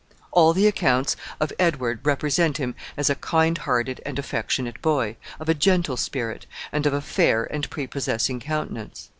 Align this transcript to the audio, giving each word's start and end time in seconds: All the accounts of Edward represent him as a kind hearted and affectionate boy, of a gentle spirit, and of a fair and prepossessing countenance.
All 0.31 0.53
the 0.53 0.65
accounts 0.65 1.15
of 1.39 1.53
Edward 1.59 1.99
represent 2.03 2.57
him 2.57 2.73
as 2.97 3.11
a 3.11 3.13
kind 3.13 3.55
hearted 3.55 4.01
and 4.03 4.17
affectionate 4.17 4.81
boy, 4.81 5.15
of 5.39 5.47
a 5.47 5.53
gentle 5.53 5.95
spirit, 5.95 6.47
and 6.71 6.87
of 6.87 6.93
a 6.93 7.01
fair 7.01 7.43
and 7.53 7.69
prepossessing 7.69 8.39
countenance. 8.39 9.09